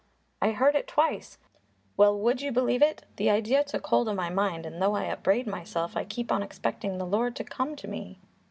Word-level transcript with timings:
I 0.41 0.53
heard 0.53 0.73
it 0.73 0.87
twice. 0.87 1.37
Well, 1.95 2.17
would 2.17 2.41
you 2.41 2.51
believe 2.51 2.81
it? 2.81 3.03
the 3.17 3.29
idea 3.29 3.63
took 3.63 3.85
hold 3.85 4.09
of 4.09 4.15
my 4.15 4.31
mind, 4.31 4.65
and 4.65 4.81
though 4.81 4.95
I 4.95 5.05
upbraid 5.05 5.45
myself, 5.45 5.95
I 5.95 6.05
keep 6.05 6.31
on 6.31 6.41
expecting 6.41 6.97
the 6.97 7.05
Lord 7.05 7.35
to 7.35 7.43
come 7.43 7.75
to 7.75 7.87
me." 7.87 8.17